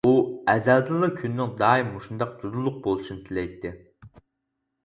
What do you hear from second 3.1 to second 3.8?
تىلەيتتى.